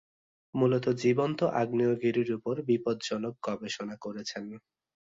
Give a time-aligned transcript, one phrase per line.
[0.53, 4.43] মুলত জীবন্ত আগ্নেয়গিরির ওপর বিপজ্জনক গবেষণা করেছেন।